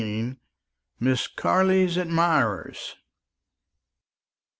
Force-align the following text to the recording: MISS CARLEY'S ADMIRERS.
MISS 0.99 1.27
CARLEY'S 1.27 1.95
ADMIRERS. 1.95 2.95